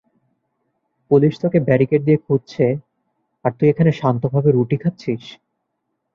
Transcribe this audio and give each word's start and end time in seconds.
Police 1.11 1.33
তোকে 1.43 1.59
barricade 1.67 2.01
দিয়ে 2.05 2.19
খুঁজছে 2.25 2.65
আর 3.45 3.51
তুই 3.57 3.67
এখানে 3.69 3.91
শান্তভাবে 3.99 4.49
রুটি 4.51 4.77
খাচ্ছিস? 4.83 5.23